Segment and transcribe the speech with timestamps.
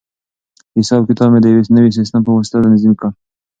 [0.77, 3.09] حساب کتاب مې د یوې نوې سیسټم په واسطه تنظیم کړ.